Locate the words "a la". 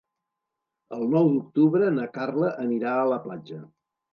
3.03-3.21